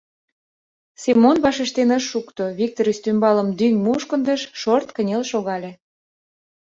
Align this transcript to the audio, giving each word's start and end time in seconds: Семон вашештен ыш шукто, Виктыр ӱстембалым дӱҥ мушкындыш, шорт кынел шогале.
Семон 1.03 1.37
вашештен 1.43 1.89
ыш 1.97 2.03
шукто, 2.11 2.43
Виктыр 2.59 2.85
ӱстембалым 2.93 3.49
дӱҥ 3.59 3.73
мушкындыш, 3.85 4.41
шорт 4.61 4.89
кынел 4.95 5.23
шогале. 5.31 5.71